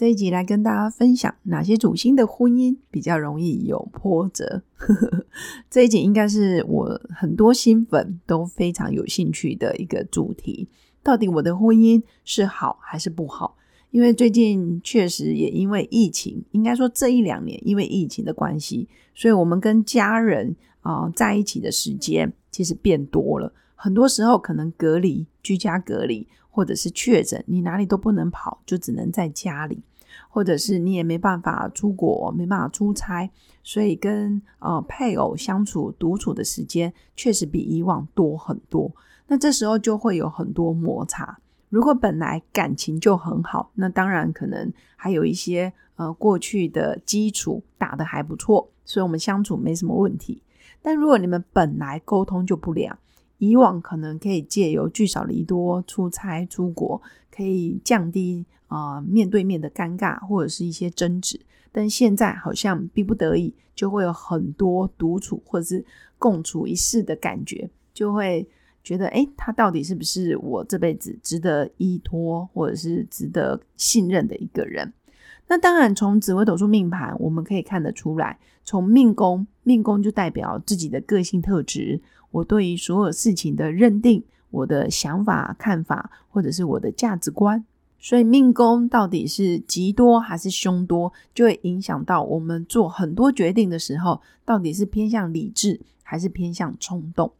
[0.00, 4.62] 这一集来跟大家分享哪些主星的婚姻比较容易有波折。
[5.68, 10.66] 这一集应该是我很多新粉都非常有兴趣的一个主题。
[11.02, 13.58] 到底我的婚姻是好还是不好？
[13.90, 23.52] 因为最近确实也因为疫情，应该说这一两年因为疫情的关系，所以我们跟家人啊在一起的时间其实变多了。
[23.74, 29.82] 很多时候可能隔离、居家隔离，或者是确诊，你哪里都不能跑，就只能在家里。
[30.28, 33.30] 或者是你也没办法出国，没办法出差，
[33.62, 38.90] 所以跟呃配偶相处独处的时间确实比以往多很多。
[39.26, 41.38] 那这时候就会有很多摩擦。
[41.68, 50.42] 如果本来感情就很好，那当然可能还有一些呃过去的基础打得还不错，所以我们相处没什么问题。
[50.82, 52.98] 但如果你们本来沟通就不良，
[53.40, 58.46] 以往可能可以借由聚少离多、出差出国，可以降低。
[58.70, 61.40] 啊，面对面的尴尬或者是一些争执，
[61.72, 65.84] 但现在好像逼不得已，就会有很多独处或者是
[66.20, 68.48] 共处一室的感觉，就会
[68.84, 74.92] 觉得，哎，他到底是不是我这辈子值得依托或者是值得信任的一个人？
[75.50, 87.64] 那当然，从紫微斗数命盘我们可以看得出来，从命宫，命宫就代表自己的个性特质，我对于所有事情的认定，我的想法、看法，或者是我的价值观。
[87.98, 97.32] 所以命宫到底是吉多还是凶多，就会影响到我们做很多决定的时候，到底是偏向理智还是偏向冲动。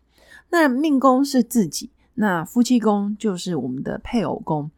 [0.50, 4.68] 那命宫是自己，那夫妻宫就是我们的配偶宫。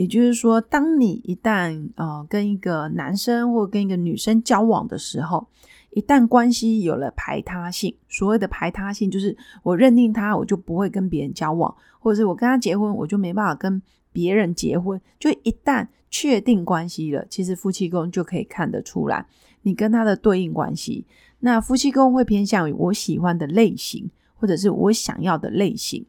[0.00, 5.46] 也就是说，当你一旦呃跟一个男生或跟一个女生交往的时候，
[5.90, 13.82] 一旦关系有了排他性，所谓的排他性就是我认定他，我就不会跟别人交往，或者是我跟他结婚，我就没办法跟。
[14.12, 19.24] 别人结婚，就一旦确定关系了，其实夫妻宫就可以看得出来，
[19.62, 21.06] 你跟他的对应关系。
[21.38, 26.04] 那夫妻宫会偏向于我喜欢的类型，或者是我想要的类型。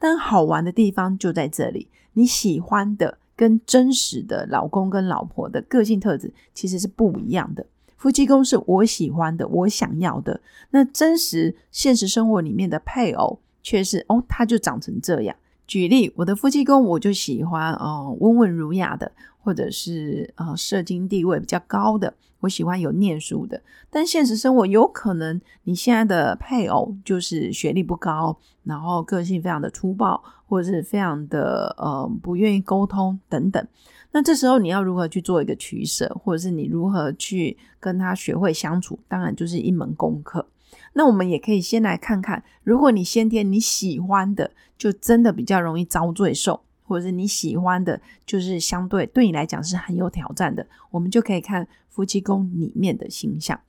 [0.00, 7.66] 但好玩的地方就在这里，你喜欢的跟真实的老公跟老婆的个性特质其实是不一样的。
[7.96, 10.40] 夫妻宫是我喜欢的，我想要的，
[10.70, 15.34] 那真实现实生活里面的配偶却是哦，他就长成这样。
[15.66, 23.60] 举例，我的夫妻宫我就喜欢哦温文儒雅的，或者是呃社经地位比较高的，我喜欢有念书的。
[23.90, 33.66] 但现实生活有可能你现在的配偶就是学历不高，然后个性非常的粗暴，或者是非常的呃不愿意沟通等等。
[34.12, 40.46] 那这时候你要如何去做一个取舍，或者是你如何去跟他学会相处，当然就是一门功课。
[40.94, 53.60] 那我们也可以先来看看，如果你先天你喜欢的，就真的比较容易遭罪受，或者是你喜欢的，就是相对对你来讲是很有挑战的，我们就可以看夫妻宫里面的形象。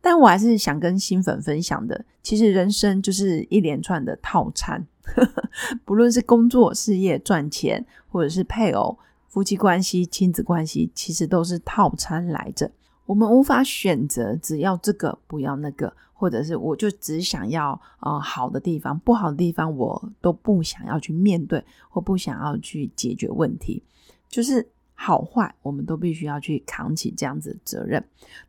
[0.00, 4.86] 但我还是想跟新粉分享的，其实人生就是一连串的套餐，
[5.84, 8.98] 不论是工作、事业、赚钱，或者是配偶、
[9.28, 12.70] 夫妻关系、亲子关系，其实都是套餐来着。
[13.10, 23.82] 我们无法选择只要这个不要那个，或者是我就只想要呃好的地方，不好的地方我都不想要去面对，或不想要去解决问题。
[24.28, 28.00] 就是好坏，我们都必须要去扛起这样子的责任。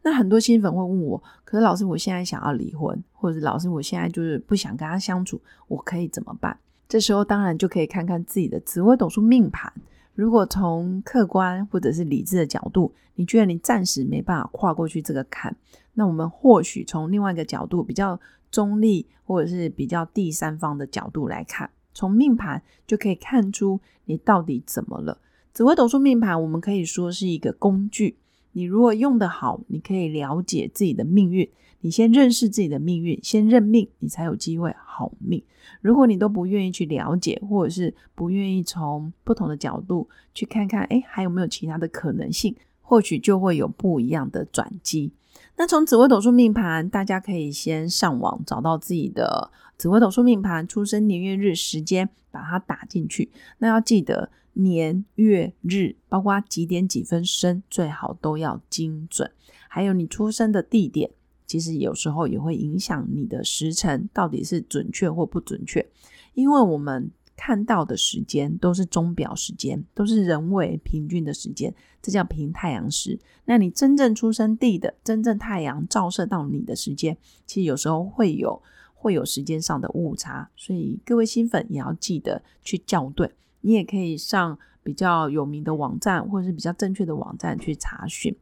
[0.04, 6.56] 那很多新粉会问我，可是老师，我现在想要离婚，或者老师，我现在就是不想跟他相处，我可以怎么办？
[6.88, 9.74] 这时候当然就可以看看自己的紫微斗数命盘。
[10.22, 15.58] 如果从客观或者是理智的角度，你觉得你暂时没办法跨过去这个坎，
[15.96, 18.20] 那我们或许从另外一个角度，比较
[18.52, 25.18] 中立或者是比较第三方的角度来看，从命盘就可以看出你到底怎么了。
[25.54, 28.20] 紫微斗数命盘，我们可以说是一个工具。
[28.54, 31.50] 你如果用得好，你可以了解自己的命运。
[31.84, 35.42] 你先认识自己的命运，先认命，你才有机会好命。
[35.82, 42.56] 如果你都不愿意去了解，或者是不愿意从不同的角度去看看，哎，还有没有其他的可能性？
[42.82, 45.12] 或许就会有不一样的转机。
[45.58, 53.32] 那从紫微斗数命盘，大家可以先上网找到自己的紫微斗数命盘，出生年月日时间，把它打进去。
[53.58, 59.32] 那要记得年月日，包括几点几分生，最好都要精准。
[59.68, 61.12] 还有你出生的地点。
[61.48, 65.86] 其实有时候也会影响你的时辰到底是准确或不准确，
[66.34, 73.20] 因为我们看到的时间都是钟表时间，都是人为平均的时间，这叫平太阳时。
[73.44, 78.62] 那你真正出生地的真正太阳照射到你的时间，其实有时候会有
[78.94, 83.30] 会有时间上的误差，所以各位新粉也要记得去校对。
[83.62, 88.36] 你也可以上比较有名的网站，或者是比较正确的网站去查询。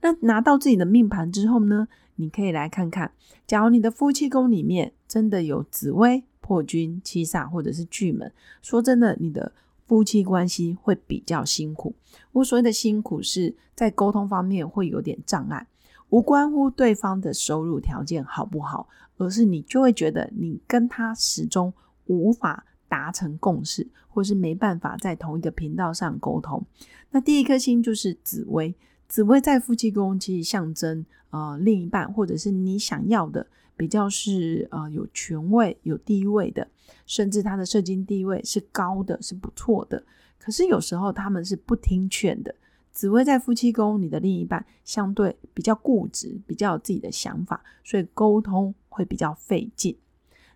[0.00, 1.88] 那拿到自己的命盘之后呢？
[2.16, 3.10] 你可以来看看，
[3.46, 8.30] 假如你的夫妻宫里面真的有紫薇、破军、七煞或者是巨门，
[8.60, 9.50] 说真的，你的
[9.86, 11.94] 夫妻关系会比较辛苦。
[12.32, 15.66] 我所谓的辛苦是在沟通方面会有点障碍，
[16.10, 21.72] 无关乎对方的收入条件好不好，而是你就会觉得你跟他始终
[22.06, 26.62] 无法达成共识，或是没办法在同一个频道上沟通。
[27.10, 28.74] 那第一颗星就是紫薇。
[29.08, 33.46] 紫薇在夫妻宫，其实象征呃另一半，或者是你想要的，
[33.78, 36.68] 比较是呃有权位、有地位的，
[37.06, 40.04] 甚至他的社经地位是高的，是不错的。
[40.38, 42.54] 可是有时候他们是不听劝的。
[42.92, 49.96] 紫薇在夫妻宫，你的另一半相对比较固执，比较有自己的想法，所以沟通会比较费劲。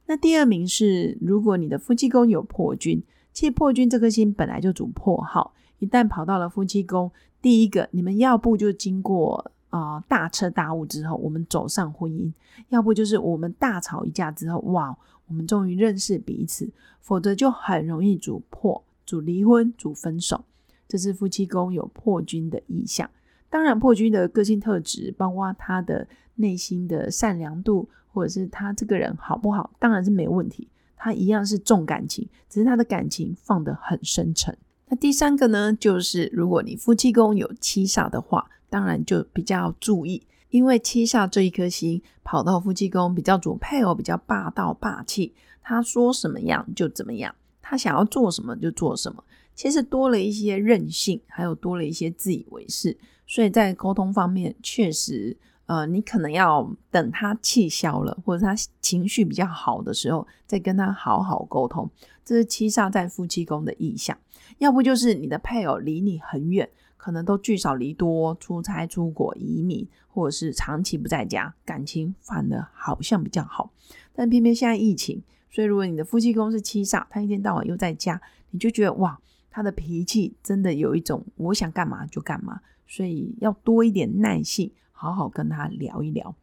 [0.06, 7.10] 那第二名是，如果你的夫妻宫有破军，其实破军这颗星本来就主破耗，一旦跑到了夫妻宫。
[7.42, 12.32] 第一个，你们要不就经过啊大彻大悟之后，我们走上婚姻；
[12.68, 14.96] 要不就是我们大吵一架之后，哇，
[15.28, 16.70] 我们终于认识彼此。
[17.00, 20.44] 否则就很容易主破、主离婚、主分手。
[20.88, 23.08] 这是夫妻宫有破军的意象。
[23.56, 30.68] 当然，破军的个性特质，包括他的内心的善良度，或者是他这个人好不好，当然是没问题。
[30.94, 34.54] 他一样是重感情，只是他的感情放得很深沉。
[34.88, 45.32] 那第三个呢，就是如果你夫妻宫有七煞的话，当然就比较要注意，因为七煞这一颗星跑到夫妻宫，比较主配偶比较霸道霸气，
[45.62, 49.24] 他说什么样就怎么样，他想要做什么就做什么，
[49.56, 55.36] 其实多了一些任性，还有多了一些自以为是，所以在沟通方面确实。
[55.68, 61.90] 呃，你可能要等他气消了，或者他情绪比较好的时候，再跟他好好沟通。
[62.24, 64.16] 这是七煞在夫妻宫的意象。
[64.58, 73.72] 要不就是你的配偶离你很远，可能都聚少离多，出差、出国、移民，或者是长期不在家，感情反而好像比较好。
[74.14, 75.20] 但偏偏现在疫情，
[75.50, 78.22] 所以如果你的夫妻宫是七煞，他一天到晚又在家，
[78.52, 79.18] 你就觉得哇，
[79.56, 84.70] 他的脾气真的有一种我想干嘛就干嘛，所以要多一点耐性。
[84.92, 86.34] 好好跟他聊一聊。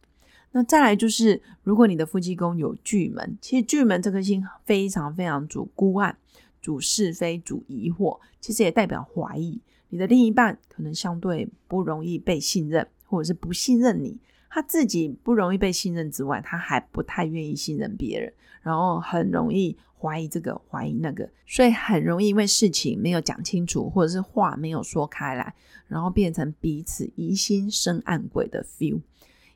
[0.52, 6.18] 那再来就是，如果你的夫妻宫有巨门，其实巨门这颗星非常非常主孤暗、
[6.60, 9.62] 主是非、主疑惑，其实也代表怀疑。
[9.90, 14.18] 你的另一半可能相对不容易被信任，或者是不信任你。
[14.54, 25.56] 他自己不容易被信任之外，他还不太愿意信任别人，然后很容易怀疑这个怀疑那个，所以很容易因为事情没有讲清楚，或者是话没有说开来，
[25.88, 29.02] 然后变成彼此疑心生暗鬼的 feel。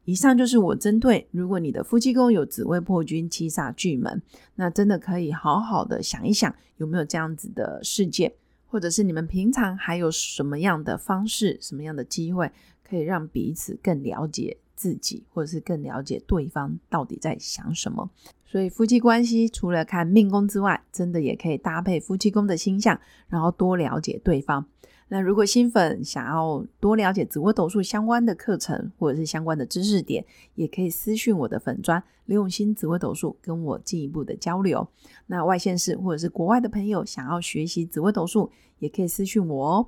[0.06, 4.20] 以上就是我针对，如果你的夫妻宫有紫薇破军、七煞巨门，
[4.56, 8.34] 那真的可以好好的想一想，有没有这样子的事件，
[8.66, 12.52] 或者是你们平常还有什么样的方式、什么样的机会，
[12.84, 14.58] 可以让彼此更了解。
[14.78, 18.10] 自己，或者是更了解对方到底在想什么。
[18.46, 24.66] 所以夫妻关系除了看命宫之外，真的也可以搭配夫妻宫的星象，然后多了解对方。
[25.10, 30.24] 那如果新粉想要多了解紫微斗数相关的课程，或者是相关的知识点，
[30.56, 34.86] 也可以私讯我的粉砖刘永新紫微斗数，跟我进一步的交流。
[35.28, 39.88] 那外县市或者是国外的朋友想要学习紫微斗数，也可以私讯我哦。